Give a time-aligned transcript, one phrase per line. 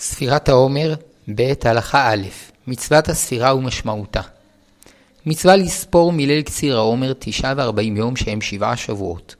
[0.00, 0.94] ספירת העומר,
[1.34, 2.22] ב' הלכה א',
[2.66, 4.20] מצוות הספירה ומשמעותה.
[5.26, 9.34] מצווה לספור מליל קציר העומר תשעה וארבעים יום שהם שבעה שבועות.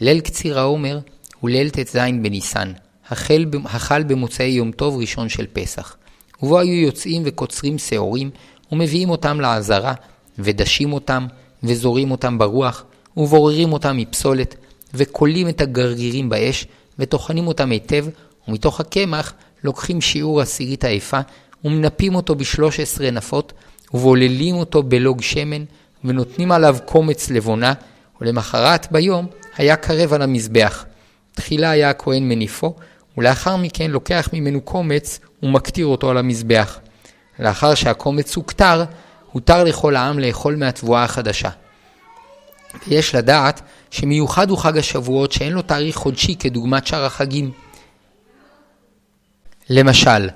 [0.00, 0.98] ליל קציר העומר
[1.40, 2.72] הוא ליל ט"ז בניסן,
[3.08, 5.96] החל, החל במוצאי יום טוב ראשון של פסח,
[6.42, 8.30] ובו היו יוצאים וקוצרים שעורים,
[8.72, 9.94] ומביאים אותם לעזרה,
[10.38, 11.26] ודשים אותם,
[11.62, 12.84] וזורים אותם ברוח,
[13.16, 14.54] ובוררים אותם מפסולת,
[14.94, 16.66] וכולים את הגרגירים באש,
[16.98, 18.06] וטוחנים אותם היטב,
[18.48, 19.34] ומתוך הקמח
[19.64, 21.20] לוקחים שיעור עשירית היפה,
[21.64, 23.52] ומנפים אותו בשלוש עשרה נפות,
[23.94, 25.64] ובוללים אותו בלוג שמן,
[26.04, 27.72] ונותנים עליו קומץ לבונה,
[28.20, 29.26] ולמחרת ביום
[29.56, 30.84] היה קרב על המזבח.
[31.32, 32.74] תחילה היה הכהן מניפו,
[33.18, 36.78] ולאחר מכן לוקח ממנו קומץ ומקטיר אותו על המזבח.
[37.38, 38.84] לאחר שהקומץ הוקטר,
[39.32, 41.50] הותר לכל העם לאכול מהתבואה החדשה.
[42.88, 43.60] ויש לדעת
[43.90, 47.50] שמיוחד הוא חג השבועות שאין לו תאריך חודשי כדוגמת שאר החגים.
[49.70, 50.28] למשל,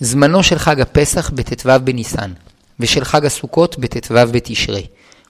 [0.00, 2.32] זמנו של חג הפסח בט"ו בניסן,
[2.80, 4.86] ושל חג הסוכות בט"ו בתשרי.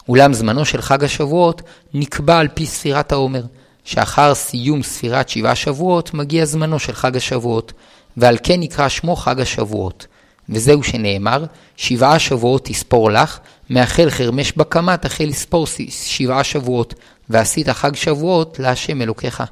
[0.09, 1.63] אולם זמנו של חג השבועות
[1.95, 3.43] נקבע על פי ספירת העומר,
[3.85, 7.73] שאחר סיום ספירת שבעה שבועות מגיע זמנו של חג השבועות,
[8.17, 10.07] ועל כן נקרא שמו חג השבועות.
[10.49, 11.45] וזהו שנאמר,
[11.77, 13.39] שבעה שבועות תספור לך,
[13.71, 16.95] מאחל חרמש בקמה תחל לספור שבעה שבועות,
[17.31, 19.43] ועשית חג שבועות להשם אלוקיך.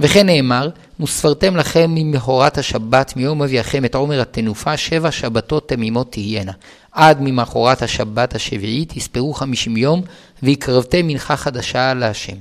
[0.00, 0.68] וכן נאמר,
[1.00, 6.52] וספרתם לכם ממכורת השבת מיום אביאכם את עומר התנופה, שבע שבתות תמימות תהיינה.
[6.92, 10.02] עד ממכורת השבת השביעית תספרו חמישים יום,
[10.42, 12.36] והקרבתם מנחה חדשה להשם.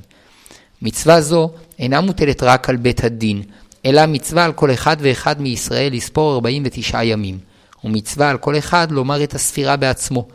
[0.82, 3.44] מצווה זו אינה מוטלת רק על בית הדין,
[3.86, 7.38] אלא מצווה על כל אחד ואחד מישראל לספור 49 ימים,
[7.84, 10.28] ומצווה על כל אחד לומר את הספירה בעצמו.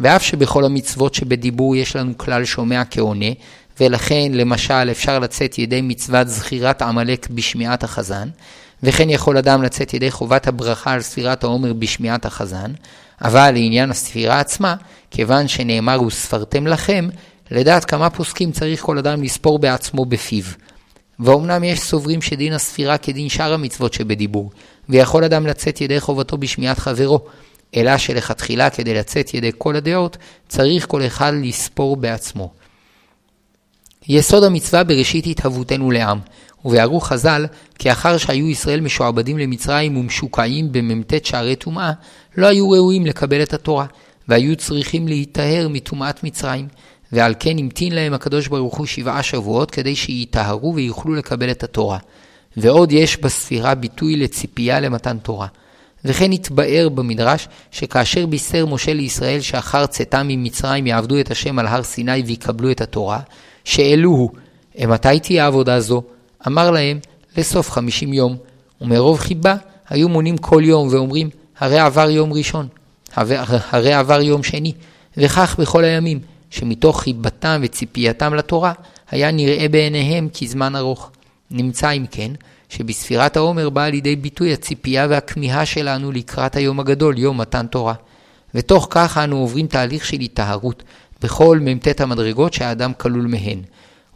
[0.00, 3.26] ואף שבכל המצוות שבדיבור יש לנו כלל שומע כעונה,
[3.80, 8.28] ולכן למשל אפשר לצאת ידי מצוות זכירת עמלק בשמיעת החזן,
[8.82, 12.72] וכן יכול אדם לצאת ידי חובת הברכה על ספירת העומר בשמיעת החזן,
[13.20, 14.74] אבל לעניין הספירה עצמה,
[15.10, 17.08] כיוון שנאמר וספרתם לכם,
[17.50, 20.44] לדעת כמה פוסקים צריך כל אדם לספור בעצמו בפיו.
[21.20, 24.50] ואומנם יש סוברים שדין הספירה כדין שאר המצוות שבדיבור,
[24.88, 27.20] ויכול אדם לצאת ידי חובתו בשמיעת חברו,
[27.76, 30.16] אלא שלכתחילה כדי לצאת ידי כל הדעות,
[30.48, 32.52] צריך כל אחד לספור בעצמו.
[34.08, 36.18] יסוד המצווה בראשית התהוותנו לעם,
[36.64, 37.46] ובהרו חז"ל,
[37.78, 41.92] כי אחר שהיו ישראל משועבדים למצרים ומשוקעים במ"ט שערי טומאה,
[42.36, 43.86] לא היו ראויים לקבל את התורה,
[44.28, 46.68] והיו צריכים להיטהר מטומאת מצרים,
[47.12, 51.98] ועל כן המתין להם הקדוש ברוך הוא שבעה שבועות כדי שיטהרו ויוכלו לקבל את התורה.
[52.56, 55.46] ועוד יש בספירה ביטוי לציפייה למתן תורה.
[56.04, 61.82] וכן התבאר במדרש שכאשר בישר משה לישראל שאחר צאתם ממצרים יעבדו את השם על הר
[61.82, 63.20] סיני ויקבלו את התורה,
[63.66, 64.30] שאלוהו,
[64.80, 66.02] מתי תהיה עבודה זו?
[66.46, 66.98] אמר להם,
[67.36, 68.36] לסוף חמישים יום.
[68.80, 69.54] ומרוב חיבה
[69.88, 72.68] היו מונים כל יום ואומרים, הרי עבר יום ראשון,
[73.70, 74.72] הרי עבר יום שני,
[75.16, 78.72] וכך בכל הימים, שמתוך חיבתם וציפייתם לתורה,
[79.10, 81.10] היה נראה בעיניהם כזמן ארוך.
[81.50, 82.30] נמצא אם כן,
[82.68, 87.94] שבספירת העומר באה לידי ביטוי הציפייה והכמיהה שלנו לקראת היום הגדול, יום מתן תורה.
[88.54, 90.82] ותוך כך אנו עוברים תהליך של היטהרות
[91.22, 93.62] בכל מ"ט המדרגות שהאדם כלול מהן.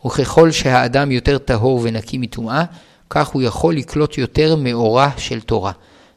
[0.06, 2.64] וככל שהאדם יותר טהור ונקי מטומאה,
[3.10, 5.72] כך הוא יכול לקלוט יותר מאורה של תורה.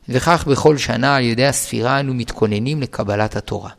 [0.09, 3.69] וכך בכל שנה על ידי הספירה אנו מתכוננים לקבלת התורה.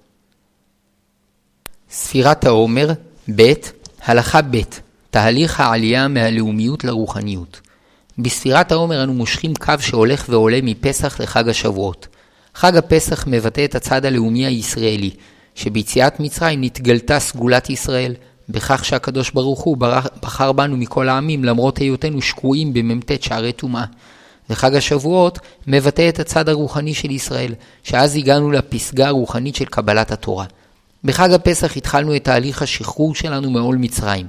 [1.90, 2.88] ספירת העומר,
[3.36, 3.52] ב',
[4.04, 4.60] הלכה ב',
[5.10, 7.60] תהליך העלייה מהלאומיות לרוחניות.
[8.18, 12.08] בספירת העומר אנו מושכים קו שהולך ועולה מפסח לחג השבועות.
[12.54, 15.10] חג הפסח מבטא את הצד הלאומי הישראלי,
[15.54, 18.14] שביציאת מצרים נתגלתה סגולת ישראל,
[18.48, 19.76] בכך שהקדוש ברוך הוא
[20.22, 23.84] בחר בנו מכל העמים למרות היותנו שקועים במ"ט שערי טומאה.
[24.50, 30.44] וחג השבועות מבטא את הצד הרוחני של ישראל, שאז הגענו לפסגה הרוחנית של קבלת התורה.
[31.04, 34.26] בחג הפסח התחלנו את תהליך השחרור שלנו מעול מצרים,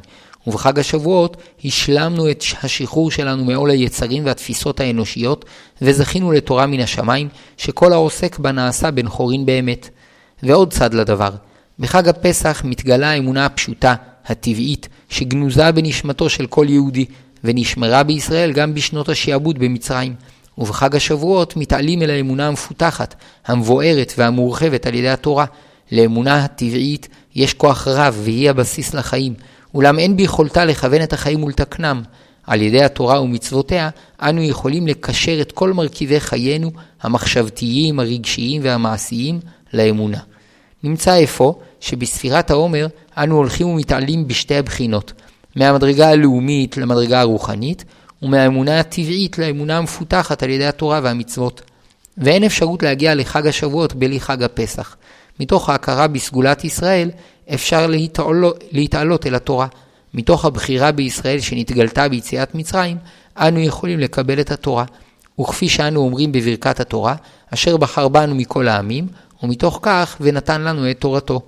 [0.48, 5.46] ובחג השבועות השלמנו את השחרור שלנו מעול היצרים והתפיסות האנושיות,
[5.82, 7.28] וזכינו לתורה מן השמיים,
[7.58, 9.90] שכל העוסק בה נעשה בן חורין באמת.
[10.44, 11.32] ועוד צד לדבר,
[11.80, 13.96] בחג הפסח מתגלה האמונה הפשוטה,
[14.26, 17.06] הטבעית, שגנוזה בנשמתו של כל יהודי,
[17.44, 20.14] ונשמרה בישראל גם בשנות השעבוד במצרים.
[20.58, 23.16] ובחג השבועות מתעלים אל האמונה המפותחת,
[23.46, 25.46] המבוארת והמורחבת על ידי התורה.
[25.92, 29.34] לאמונה הטבעית יש כוח רב והיא הבסיס לחיים,
[29.74, 32.04] אולם אין ביכולתה לכוון את החיים ולתקנם.
[32.48, 33.90] על ידי התורה ומצוותיה,
[34.22, 36.72] אנו יכולים לקשר את כל מרכיבי חיינו,
[37.02, 39.40] המחשבתיים, הרגשיים והמעשיים,
[39.74, 40.20] לאמונה.
[40.84, 45.14] נמצא אפוא שבספירת העומר אנו הולכים ומתעלים בשתי הבחינות,
[45.56, 47.86] מהמדרגה הלאומית למדרגה הרוחנית,
[48.22, 51.62] ומהאמונה הטבעית לאמונה המפותחת על ידי התורה והמצוות.
[52.18, 54.96] ואין אפשרות להגיע לחג השבועות בלי חג הפסח.
[55.40, 57.12] מתוך ההכרה בסגולת ישראל,
[57.54, 59.68] אפשר להתעלות, להתעלות אל התורה.
[60.14, 62.98] מתוך הבחירה בישראל שנתגלתה ביציאת מצרים,
[63.38, 64.86] אנו יכולים לקבל את התורה.
[65.40, 67.16] וכפי שאנו אומרים בברכת התורה,
[67.54, 69.08] אשר בחר בנו מכל העמים,
[69.44, 71.42] ומתוך כך ונתן לנו את תורתו.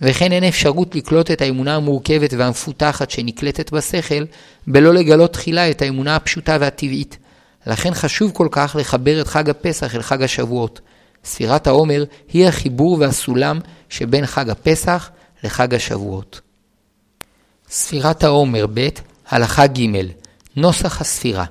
[0.00, 4.24] וכן אין אפשרות לקלוט את האמונה המורכבת והמפותחת שנקלטת בשכל,
[4.66, 7.18] בלא לגלות תחילה את האמונה הפשוטה והטבעית.
[7.66, 10.80] לכן חשוב כל כך לחבר את חג הפסח אל חג השבועות.
[11.24, 15.10] ספירת העומר היא החיבור והסולם שבין חג הפסח
[15.44, 16.40] לחג השבועות.
[17.70, 18.88] ספירת העומר ב'
[19.28, 19.86] הלכה ג'
[20.56, 21.44] נוסח הספירה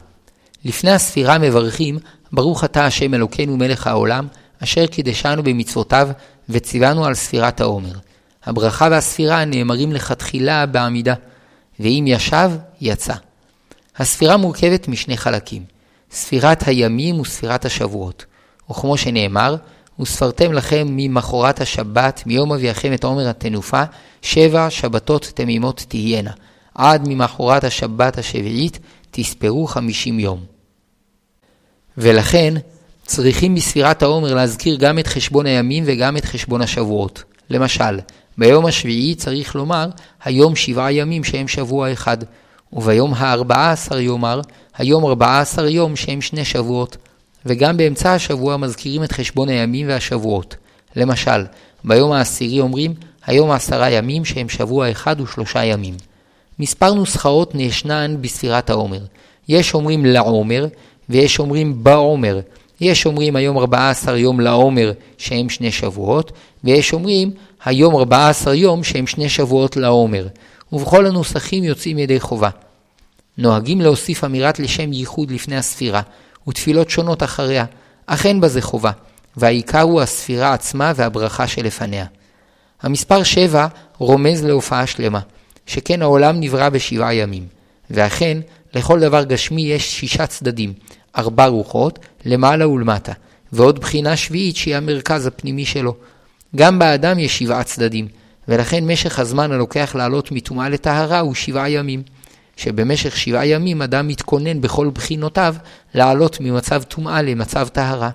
[0.65, 1.99] לפני הספירה מברכים
[2.31, 4.27] ברוך אתה השם אלוקינו מלך העולם
[4.63, 6.09] אשר קידשנו במצוותיו
[6.49, 7.93] וציוונו על ספירת העומר.
[8.43, 11.13] הברכה והספירה נאמרים לכתחילה בעמידה,
[11.79, 12.51] ואם ישב,
[12.81, 13.13] יצא.
[13.97, 15.63] הספירה מורכבת משני חלקים,
[16.11, 18.25] ספירת הימים וספירת השבועות.
[18.69, 19.55] וכמו שנאמר,
[19.99, 23.83] וספרתם לכם ממחרת השבת, מיום אביאכם את עומר התנופה,
[24.21, 26.31] שבע שבתות תמימות תהיינה.
[26.75, 28.79] עד ממחרת השבת השביעית
[29.11, 30.43] תספרו חמישים יום.
[31.97, 32.53] ולכן,
[33.07, 37.23] צריכים בספירת העומר להזכיר גם את חשבון הימים וגם את חשבון השבועות.
[37.49, 37.99] למשל,
[38.37, 39.89] ביום השביעי צריך לומר
[40.23, 42.17] היום שבעה ימים שהם שבוע אחד,
[42.73, 44.41] וביום הארבעה עשר יאמר
[44.77, 46.97] היום ארבעה עשר יום שהם שני שבועות,
[47.45, 50.55] וגם באמצע השבוע מזכירים את חשבון הימים והשבועות.
[50.95, 51.45] למשל,
[51.83, 52.93] ביום העשירי אומרים
[53.25, 55.95] היום עשרה ימים שהם שבוע אחד ושלושה ימים.
[56.59, 59.01] מספר נוסחאות נשנן בספירת העומר.
[59.49, 60.67] יש אומרים לעומר,
[61.09, 62.39] ויש אומרים בעומר.
[62.81, 66.31] יש אומרים היום 14 יום לעומר שהם שני שבועות,
[66.63, 67.31] ויש אומרים
[67.65, 70.27] היום 14 יום שהם שני שבועות לעומר,
[70.71, 72.49] ובכל הנוסחים יוצאים ידי חובה.
[73.37, 76.01] נוהגים להוסיף אמירת לשם ייחוד לפני הספירה,
[76.47, 77.65] ותפילות שונות אחריה,
[78.05, 78.91] אך אין בזה חובה,
[79.37, 82.05] והעיקר הוא הספירה עצמה והברכה שלפניה.
[82.81, 85.19] המספר 7 רומז להופעה שלמה,
[85.65, 87.47] שכן העולם נברא בשבעה ימים,
[87.89, 88.37] ואכן,
[88.73, 90.73] לכל דבר גשמי יש שישה צדדים,
[91.17, 93.13] ארבע רוחות, למעלה ולמטה,
[93.53, 95.95] ועוד בחינה שביעית שהיא המרכז הפנימי שלו.
[96.55, 98.07] גם באדם יש שבעה צדדים,
[98.47, 102.03] ולכן משך הזמן הלוקח לעלות מטומאה לטהרה הוא שבעה ימים.
[102.57, 105.55] שבמשך שבעה ימים אדם מתכונן בכל בחינותיו
[105.93, 108.09] לעלות ממצב טומאה למצב טהרה.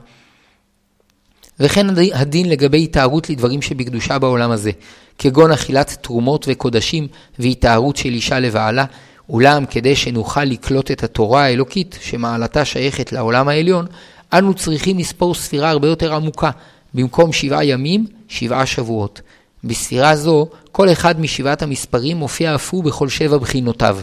[1.60, 4.70] וכן הדין לגבי התארות לדברים שבקדושה בעולם הזה,
[5.18, 7.08] כגון אכילת תרומות וקודשים
[7.38, 8.84] והתארות של אישה לבעלה,
[9.28, 13.86] אולם כדי שנוכל לקלוט את התורה האלוקית, שמעלתה שייכת לעולם העליון,
[14.32, 16.50] אנו צריכים לספור ספירה הרבה יותר עמוקה,
[16.94, 19.20] במקום שבעה ימים, שבעה שבועות.
[19.64, 23.98] בספירה זו, כל אחד משבעת המספרים מופיע אף הוא בכל שבע בחינותיו.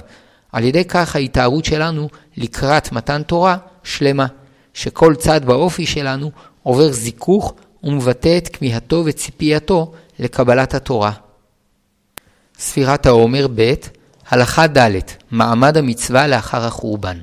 [0.52, 4.26] על ידי כך ההתארות שלנו לקראת מתן תורה שלמה,
[4.74, 6.32] שכל צד באופי שלנו
[6.64, 11.12] עובר זיכוך ומבטא את כמיהתו וציפייתו לקבלת התורה.
[12.60, 13.74] ספירת העומר ב'
[14.30, 15.00] הלכה ד'
[15.32, 17.18] מעמד המצווה לאחר החורבן.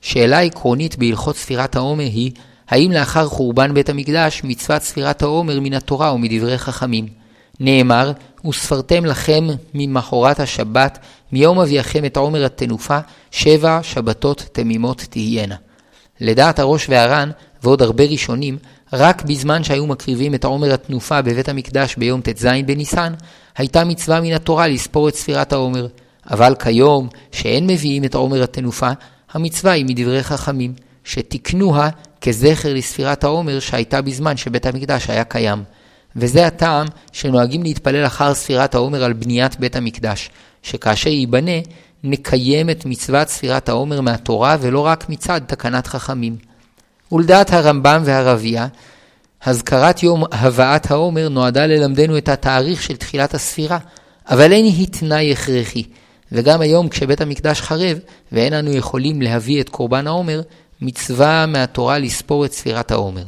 [0.00, 2.32] שאלה עקרונית בהלכות ספירת העומר היא,
[2.68, 7.06] האם לאחר חורבן בית המקדש מצוות ספירת העומר מן התורה או מדברי חכמים?
[7.60, 8.12] נאמר,
[8.48, 10.98] וספרתם לכם ממחרת השבת,
[11.32, 12.98] מיום אביאכם את עומר התנופה,
[13.30, 15.56] שבע שבתות תמימות תהיינה.
[16.20, 17.30] לדעת הראש והר"ן,
[17.62, 18.58] ועוד הרבה ראשונים,
[18.92, 23.12] רק בזמן שהיו מקריבים את עומר התנופה בבית המקדש ביום ט"ז בניסן,
[23.56, 25.86] הייתה מצווה מן התורה לספור את ספירת העומר.
[26.30, 28.90] אבל כיום, שאין מביאים את עומר התנופה,
[29.32, 31.88] המצווה היא מדברי חכמים, שתיקנוה
[32.20, 35.62] כזכר לספירת העומר שהייתה בזמן שבית המקדש היה קיים.
[36.16, 40.30] וזה הטעם שנוהגים להתפלל אחר ספירת העומר על בניית בית המקדש,
[40.62, 41.60] שכאשר ייבנה,
[42.04, 46.36] נקיים את מצוות ספירת העומר מהתורה ולא רק מצד תקנת חכמים.
[47.12, 48.66] ולדעת הרמב"ם והרבייה,
[49.44, 53.78] הזכרת יום הבאת העומר נועדה ללמדנו את התאריך של תחילת הספירה,
[54.28, 55.82] אבל אין היא תנאי הכרחי.
[56.32, 57.98] וגם היום כשבית המקדש חרב,
[58.32, 60.40] ואין אנו יכולים להביא את קורבן העומר,
[60.80, 63.24] מצווה מהתורה לספור את ספירת העומר.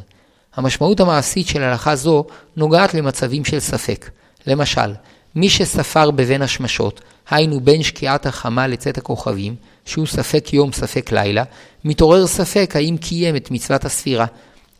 [0.54, 2.24] המשמעות המעשית של הלכה זו
[2.56, 4.10] נוגעת למצבים של ספק.
[4.46, 4.92] למשל,
[5.34, 7.00] מי שספר בבין השמשות,
[7.30, 11.44] היינו בין שקיעת החמה לצאת הכוכבים, שהוא ספק יום ספק לילה,
[11.84, 14.26] מתעורר ספק האם קיים את מצוות הספירה.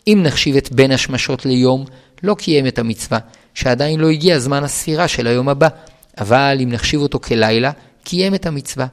[0.06, 1.84] אם נחשיב את בין השמשות ליום,
[2.22, 3.18] לא קיים את המצווה,
[3.54, 5.68] שעדיין לא הגיע זמן הספירה של היום הבא,
[6.18, 7.70] אבל אם נחשיב אותו כלילה,
[8.08, 8.86] קיים את המצווה.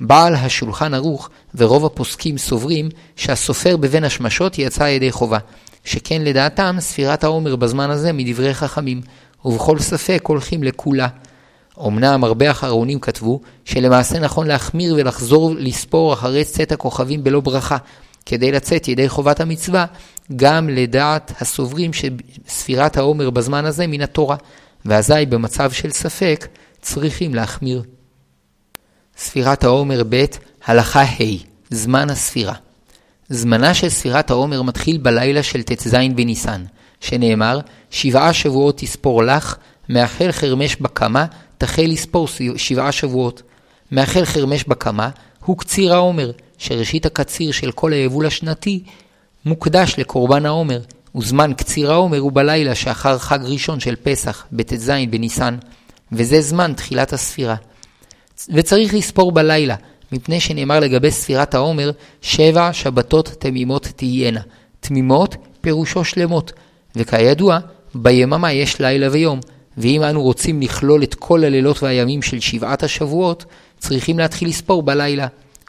[0.00, 5.38] בעל השולחן ערוך ורוב הפוסקים סוברים שהסופר בבין השמשות יצא ידי חובה,
[5.84, 9.00] שכן לדעתם ספירת העומר בזמן הזה מדברי חכמים,
[9.44, 11.08] ובכל ספק הולכים לכולה.
[11.86, 17.76] אמנם הרבה אחרונים כתבו שלמעשה נכון להחמיר ולחזור לספור אחרי צאת הכוכבים בלא ברכה,
[18.26, 19.86] כדי לצאת ידי חובת המצווה,
[20.36, 24.36] גם לדעת הסוברים שספירת העומר בזמן הזה מן התורה,
[24.84, 26.46] ואזי במצב של ספק
[26.82, 27.82] צריכים להחמיר.
[29.36, 30.24] ספירת העומר ב'
[30.66, 31.36] הלכה ה'
[31.70, 32.54] זמן הספירה.
[33.28, 36.64] זמנה של ספירת העומר מתחיל בלילה של ט"ז בניסן,
[37.00, 39.56] שנאמר, שבעה שבועות תספור לך,
[39.88, 41.26] מאחל חרמש בקמה,
[41.58, 43.42] תחל לספור שבעה שבועות.
[43.92, 45.10] מאחל חרמש בקמה
[45.44, 48.82] הוא קציר העומר, שראשית הקציר של כל היבול השנתי
[49.44, 50.80] מוקדש לקורבן העומר,
[51.16, 55.56] וזמן קציר העומר הוא בלילה שאחר חג ראשון של פסח, בט"ז בניסן,
[56.12, 57.56] וזה זמן תחילת הספירה.
[58.48, 59.74] וצריך לספור בלילה,
[60.12, 61.90] מפני שנאמר לגבי ספירת העומר,
[62.22, 64.40] שבע שבתות תמימות תהיינה.
[64.80, 66.52] תמימות פירושו שלמות,
[66.96, 67.58] וכידוע,
[67.94, 69.40] ביממה יש לילה ויום,
[69.78, 73.44] ואם אנו רוצים לכלול את כל הלילות והימים של שבעת השבועות,
[73.78, 75.26] צריכים להתחיל לספור בלילה.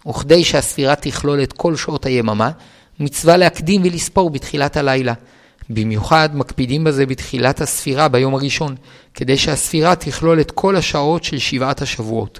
[0.09, 2.51] וכדי שהספירה תכלול את כל שעות היממה,
[2.99, 5.13] מצווה להקדים ולספור בתחילת הלילה.
[5.69, 8.75] במיוחד מקפידים בזה בתחילת הספירה ביום הראשון,
[9.13, 12.39] כדי שהספירה תכלול את כל השעות של שבעת השבועות.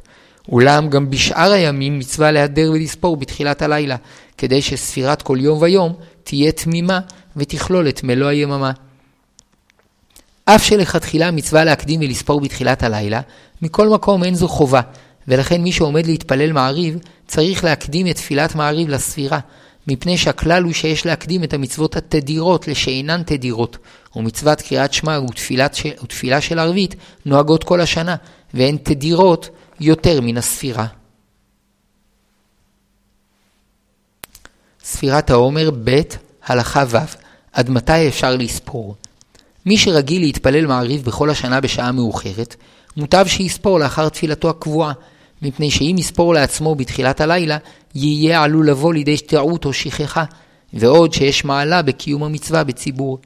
[0.52, 3.96] אולם גם בשאר הימים מצווה להדר ולספור בתחילת הלילה,
[4.38, 7.00] כדי שספירת כל יום ויום תהיה תמימה
[7.36, 8.72] ותכלול את מלוא היממה.
[10.46, 13.22] אף שלכתחילה מצווה להקדים ולספור בתחילת הלילה,
[13.62, 14.82] מכל מקום אין זו חובה,
[15.28, 19.40] ולכן מי שעומד להתפלל מעריב, צריך להקדים את תפילת מעריב לספירה,
[19.88, 23.78] מפני שהכלל הוא שיש להקדים את המצוות התדירות לשאינן תדירות,
[24.16, 25.20] ומצוות קריאת שמע
[26.04, 28.16] ותפילה של ערבית נוהגות כל השנה,
[28.54, 29.50] והן תדירות
[29.80, 30.88] יותר מן הספירה.
[34.84, 36.02] ספירת העומר ב'
[36.46, 36.98] הלכה ו'
[37.52, 38.96] עד מתי אפשר לספור?
[39.66, 42.56] מי שרגיל להתפלל מעריב בכל השנה בשעה מאוחרת,
[42.98, 44.94] מוטב שיספור לאחר תפילתו הקבועה,
[45.42, 47.58] מפני שאם יספור לעצמו בתחילת הלילה,
[47.96, 50.24] יהיה עלול לבוא לידי טעות או שכחה,
[50.74, 53.20] ועוד שיש מעלה בקיום המצווה בציבור.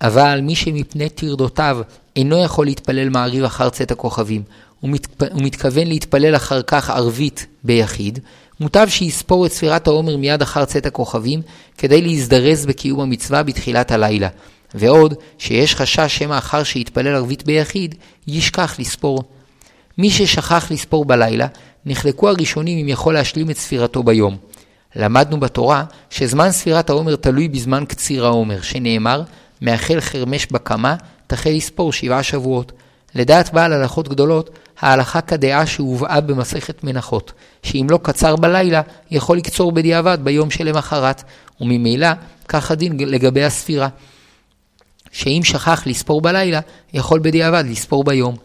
[0.00, 1.78] אבל מי שמפני טרדותיו
[2.16, 4.42] אינו יכול להתפלל מעריב אחר צאת הכוכבים,
[5.34, 8.18] ומתכוון להתפלל אחר כך ערבית ביחיד,
[8.60, 11.42] מוטב שיספור את ספירת העומר מיד אחר צאת הכוכבים,
[11.78, 14.28] כדי להזדרז בקיום המצווה בתחילת הלילה.
[14.74, 17.94] ועוד, שיש חשש שמא אחר שיתפלל ערבית ביחיד,
[18.26, 19.22] ישכח לספור.
[19.98, 21.46] מי ששכח לספור בלילה,
[21.86, 24.36] נחלקו הראשונים אם יכול להשלים את ספירתו ביום.
[24.96, 29.22] למדנו בתורה שזמן ספירת העומר תלוי בזמן קציר העומר, שנאמר,
[29.62, 32.72] מאחל חרמש בקמה, תחל לספור שבעה שבועות.
[33.14, 39.72] לדעת בעל הלכות גדולות, ההלכה כדעה שהובאה במסכת מנחות, שאם לא קצר בלילה, יכול לקצור
[39.72, 41.22] בדיעבד ביום שלמחרת,
[41.60, 42.08] וממילא
[42.48, 43.88] כך הדין לגבי הספירה.
[45.12, 46.60] שאם שכח לספור בלילה,
[46.92, 48.36] יכול בדיעבד לספור ביום.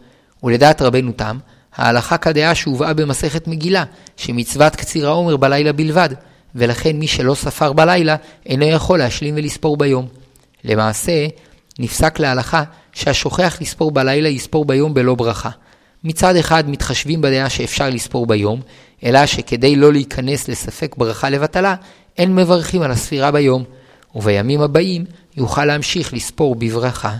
[0.42, 1.38] ולדעת רבנו תם,
[1.76, 3.84] ההלכה כדעה שהובאה במסכת מגילה,
[4.16, 6.08] שמצוות קציר העומר בלילה בלבד,
[6.54, 10.06] ולכן מי שלא ספר בלילה, אינו יכול להשלים ולספור ביום.
[10.64, 11.26] למעשה,
[11.78, 12.62] נפסק להלכה
[12.92, 15.50] שהשוכח לספור בלילה יספור ביום בלא ברכה.
[16.04, 18.60] מצד אחד מתחשבים בדעה שאפשר לספור ביום,
[19.04, 21.74] אלא שכדי לא להיכנס לספק ברכה לבטלה,
[22.18, 23.64] אין מברכים על הספירה ביום,
[24.14, 25.04] ובימים הבאים
[25.36, 27.16] יוכל להמשיך לספור בברכה.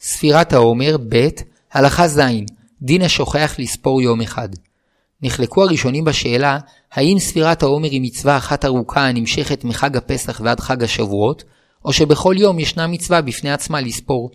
[0.00, 1.28] ספירת העומר ב'
[1.72, 2.20] הלכה ז'
[2.82, 4.48] דין השוכח לספור יום אחד.
[5.22, 6.58] נחלקו הראשונים בשאלה
[6.92, 11.44] האם ספירת העומר היא מצווה אחת ארוכה הנמשכת מחג הפסח ועד חג השבועות,
[11.84, 14.30] או שבכל יום ישנה מצווה בפני עצמה לספור.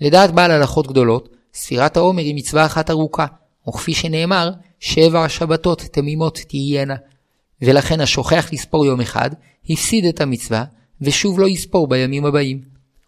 [0.00, 3.26] לדעת בעל הלכות גדולות, ספירת העומר היא מצווה אחת ארוכה,
[3.68, 4.50] וכפי שנאמר,
[4.80, 6.94] שבע שבתות תמימות תהיינה.
[7.62, 9.30] ולכן השוכח לספור יום אחד,
[9.70, 10.64] הפסיד את המצווה,
[11.00, 12.60] ושוב לא יספור בימים הבאים.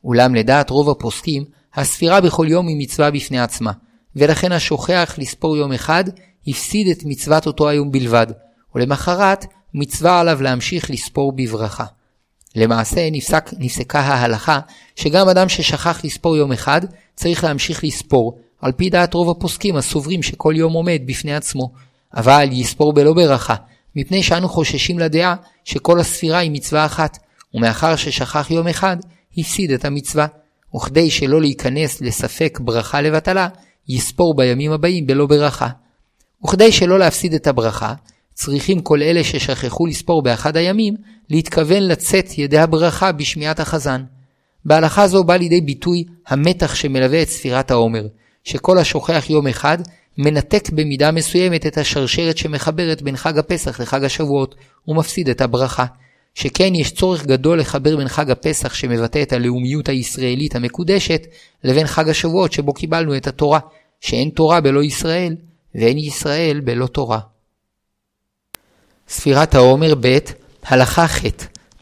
[0.05, 1.45] אולם לדעת רוב הפוסקים,
[1.75, 3.73] הספירה בכל יום היא מצווה בפני עצמה,
[4.17, 6.05] ולכן השוכח לספור יום אחד,
[6.47, 8.27] הפסיד את מצוות אותו היום בלבד,
[8.75, 11.85] ולמחרת מצווה עליו להמשיך לספור בברכה.
[12.59, 14.61] למעשה נפסק, נפסקה ההלכה
[14.97, 16.81] שגם אדם ששכח לספור יום אחד
[17.15, 21.71] צריך להמשיך לספור, על פי דעת רוב הפוסקים הסוברים שכל יום עומד בפני עצמו,
[22.15, 23.55] אבל יספור בלא ברכה,
[23.97, 25.35] מפני שאנו חוששים לדעה
[25.65, 27.19] שכל הספירה היא מצווה אחת,
[27.55, 28.97] ומאחר ששכח יום אחד,
[29.39, 30.27] הפסיד את המצווה.
[30.77, 33.49] וכדי שלא להיכנס לספק ברכה לבטלה,
[33.89, 35.69] יספור בימים הבאים בלא ברכה.
[36.45, 37.95] וכדי שלא להפסיד את הברכה,
[38.39, 40.95] צריכים כל אלה ששכחו לספור באחד הימים,
[41.31, 44.03] להתכוון לצאת ידי הברכה בשמיעת החזן.
[44.65, 48.07] בהלכה זו בא לידי ביטוי המתח שמלווה את ספירת העומר,
[48.45, 49.79] שכל השוכח יום אחד,
[50.19, 54.55] מנתק במידה מסוימת את השרשרת שמחברת בין חג הפסח לחג השבועות,
[54.89, 55.87] ומפסיד את הברכה.
[56.35, 61.27] שכן יש צורך גדול לחבר בין חג הפסח שמבטא את הלאומיות הישראלית המקודשת,
[61.65, 63.59] לבין חג השבועות שבו קיבלנו את התורה,
[64.01, 65.37] שאין תורה בלא ישראל,
[65.75, 67.19] ואין ישראל בלא תורה.
[69.19, 70.19] ספירת העומר ב'
[70.67, 71.25] הלכה ח'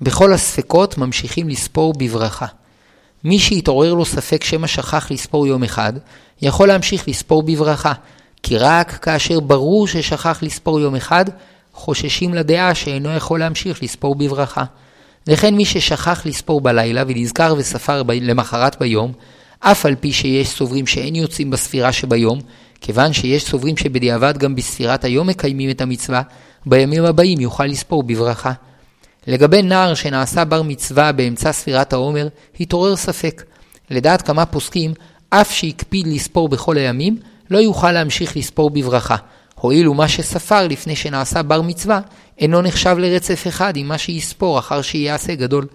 [0.00, 2.46] בכל הספקות ממשיכים לספור בברכה.
[3.24, 5.92] מי שהתעורר לו ספק שמא שכח לספור יום אחד,
[6.42, 7.92] יכול להמשיך לספור בברכה,
[8.42, 11.24] כי רק כאשר ברור ששכח לספור יום אחד,
[11.72, 14.64] חוששים לדעה שאינו יכול להמשיך לספור בברכה.
[15.26, 18.10] וכן מי ששכח לספור בלילה ונזכר וספר ב...
[18.10, 19.12] למחרת ביום,
[19.60, 22.40] אף על פי שיש סוברים שאין יוצאים בספירה שביום,
[22.80, 26.22] כיוון שיש סוברים שבדיעבד גם בספירת היום מקיימים את המצווה,
[26.66, 28.52] בימים הבאים יוכל לספור בברכה.
[29.26, 32.28] לגבי נער שנעשה בר מצווה באמצע ספירת העומר,
[32.60, 33.44] התעורר ספק.
[33.90, 34.94] לדעת כמה פוסקים,
[35.30, 37.18] אף שהקפיד לספור בכל הימים,
[37.50, 39.16] לא יוכל להמשיך לספור בברכה.
[39.54, 42.00] הואיל ומה שספר לפני שנעשה בר מצווה,
[42.38, 45.66] אינו נחשב לרצף אחד עם מה שיספור אחר שיעשה גדול.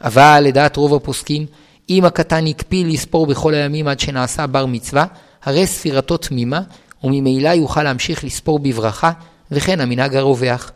[0.00, 1.46] אבל לדעת רוב הפוסקים,
[1.90, 5.04] אם הקטן הקפיד לספור בכל הימים עד שנעשה בר מצווה,
[5.42, 6.60] הרי ספירתו תמימה,
[7.04, 9.12] וממילא יוכל להמשיך לספור בברכה,
[9.52, 10.72] וכן המנהג הרווח.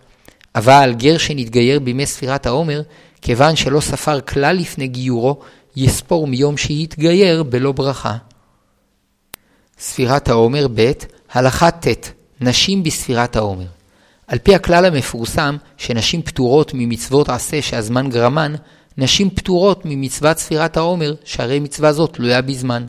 [0.54, 2.83] אבל גר שנתגייר בימי ספירת העומר,
[3.23, 5.40] כיוון שלא ספר כלל לפני גיורו,
[5.76, 8.16] יספור מיום שהתגייר בלא ברכה.
[9.78, 10.92] ספירת העומר ב'
[11.33, 13.66] הלכה ט' נשים בספירת העומר.
[14.26, 18.54] על פי הכלל המפורסם שנשים פטורות ממצוות עשה שהזמן גרמן,
[18.99, 22.87] נשים פטורות ממצוות ספירת העומר, שהרי מצווה זאת תלויה בזמן.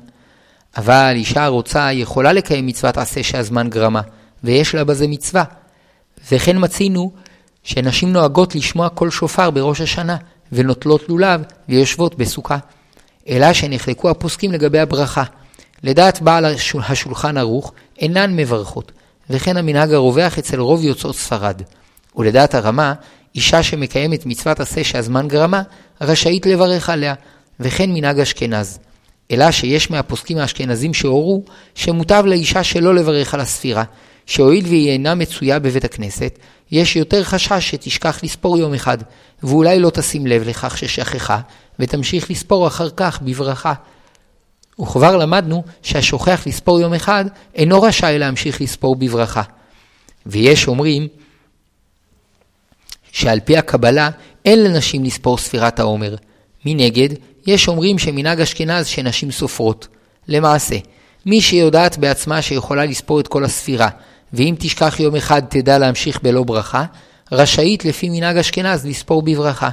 [0.77, 4.01] אבל אישה הרוצה יכולה לקיים מצוות עשה שהזמן גרמה,
[4.43, 5.43] ויש לה בזה מצווה.
[6.31, 7.11] וכן מצינו
[7.63, 10.17] שנשים נוהגות לשמוע קול שופר בראש השנה,
[10.51, 12.57] ונוטלות לולב ויושבות בסוכה.
[13.29, 15.23] אלא שנחלקו הפוסקים לגבי הברכה.
[15.83, 16.45] לדעת בעל
[16.89, 18.91] השולחן ערוך, אינן מברכות,
[19.29, 21.61] וכן המנהג הרווח אצל רוב יוצאות ספרד.
[22.15, 22.93] ולדעת הרמה,
[23.35, 25.61] אישה שמקיימת מצוות עשה שהזמן גרמה,
[26.01, 27.13] רשאית לברך עליה,
[27.59, 28.79] וכן מנהג אשכנז.
[29.31, 31.43] אלא שיש מהפוסקים האשכנזים שהורו,
[31.75, 33.83] שמוטב לאישה שלא לברך על הספירה,
[34.27, 36.39] שהואיל והיא אינה מצויה בבית הכנסת,
[36.71, 38.97] יש יותר חשש שתשכח לספור יום אחד,
[39.43, 41.39] ואולי לא תשים לב לכך ששכחה,
[41.79, 43.73] ותמשיך לספור אחר כך בברכה.
[44.81, 47.25] וכבר למדנו שהשוכח לספור יום אחד
[47.55, 49.41] אינו רשאי להמשיך לספור בברכה.
[50.25, 51.07] ויש אומרים
[53.11, 54.09] שעל פי הקבלה
[54.45, 56.15] אין לנשים לספור ספירת העומר.
[56.65, 57.09] מנגד,
[57.47, 59.87] יש אומרים שמנהג אשכנז שנשים סופרות.
[60.27, 60.75] למעשה,
[61.25, 63.89] מי שיודעת בעצמה שיכולה לספור את כל הספירה,
[64.33, 66.85] ואם תשכח יום אחד תדע להמשיך בלא ברכה,
[67.31, 69.69] רשאית לפי מנהג אשכנז לספור בברכה.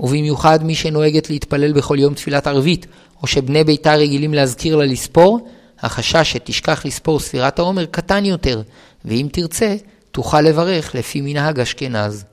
[0.00, 2.86] ובמיוחד מי שנוהגת להתפלל בכל יום תפילת ערבית,
[3.22, 5.48] או שבני ביתה רגילים להזכיר לה לספור,
[5.80, 8.62] החשש שתשכח לספור ספירת העומר קטן יותר,
[9.04, 9.76] ואם תרצה,
[10.10, 12.24] תוכל לברך לפי מנהג אשכנז.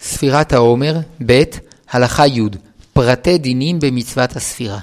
[0.00, 1.42] ספירת העומר, ב'
[1.90, 2.42] הלכה י'
[2.92, 4.78] פרטי דינים במצוות הספירה.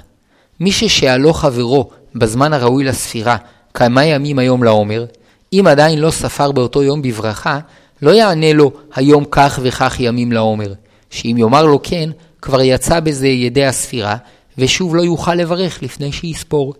[0.60, 3.36] מי ששאלו חברו בזמן הראוי לספירה
[3.74, 5.04] כמה ימים היום לעומר,
[5.52, 7.58] אם עדיין לא ספר באותו יום בברכה,
[8.02, 10.72] לא יענה לו היום כך וכך ימים לעומר,
[11.10, 12.10] שאם יאמר לו כן,
[12.42, 14.16] כבר יצא בזה ידי הספירה,
[14.58, 16.74] ושוב לא יוכל לברך לפני שיספור.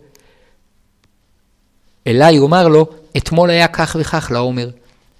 [2.06, 4.70] אלא יאמר לו, אתמול היה כך וכך לעומר.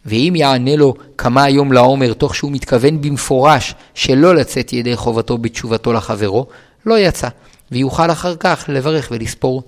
[0.07, 5.93] ואם יענה לו כמה היום לעומר, תוך שהוא מתכוון במפורש שלא לצאת ידי חובתו בתשובתו
[5.93, 6.47] לחברו,
[6.87, 7.29] לא יצא,
[7.73, 9.63] ויוכל אחר כך לברך ולספור.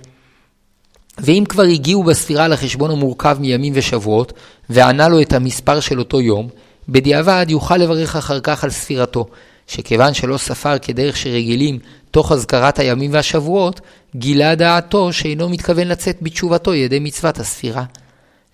[1.19, 4.33] ואם כבר הגיעו בספירה לחשבון המורכב מימים ושבועות,
[4.71, 6.49] וענה לו את המספר של אותו יום,
[6.89, 9.27] בדיעבד יוכל לברך אחר כך על ספירתו,
[9.67, 11.79] שכיוון שלא ספר כדרך שרגילים
[12.11, 13.81] תוך הזכרת הימים והשבועות,
[14.17, 17.85] גילה דעתו שאינו מתכוון לצאת בתשובתו ידי מצוות הספירה.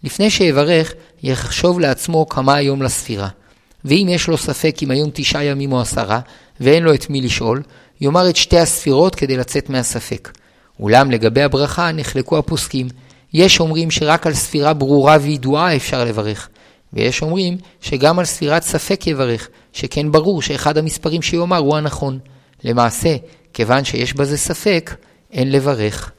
[0.04, 3.28] לפני שיברך, יחשוב לעצמו כמה היום לספירה.
[3.84, 6.20] ואם יש לו ספק אם היום תשעה ימים או עשרה,
[6.60, 7.62] ואין לו את מי לשאול,
[8.00, 10.28] יאמר את שתי הספירות כדי לצאת מהספק.
[10.80, 12.88] אולם לגבי הברכה נחלקו הפוסקים.
[13.32, 16.48] יש אומרים שרק על ספירה ברורה וידועה אפשר לברך,
[16.92, 22.18] ויש אומרים שגם על ספירת ספק יברך, שכן ברור שאחד המספרים שיאמר הוא הנכון.
[22.64, 23.16] למעשה,
[23.54, 24.94] כיוון שיש בזה ספק,
[25.32, 26.12] אין לברך.